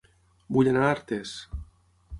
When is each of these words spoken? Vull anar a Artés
Vull 0.57 0.71
anar 0.73 0.87
a 0.87 0.89
Artés 0.95 1.37